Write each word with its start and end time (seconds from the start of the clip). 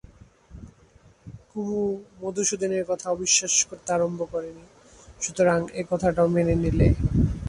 কুমু 1.49 1.81
মধুসূদনের 2.21 2.83
কথা 2.89 3.07
অবিশ্বাস 3.09 3.53
করতে 3.69 3.89
আরম্ভ 3.93 4.19
করে 4.33 4.49
নি, 4.57 4.65
সুতরাং 5.21 5.59
এ 5.73 5.83
কথাটাও 5.91 6.27
মেনে 6.35 6.55
নিলে। 6.63 6.87